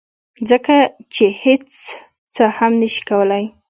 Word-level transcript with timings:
ځکه 0.49 0.75
چې 1.13 1.25
هیڅ 1.43 1.67
څه 2.35 2.43
هم 2.57 2.71
نشي 2.81 3.01
کولی 3.09 3.43